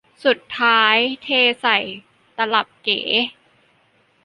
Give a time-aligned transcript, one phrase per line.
[0.25, 1.29] สุดท้ายเท
[1.61, 1.77] ใส่
[2.37, 3.01] ตลับเก๋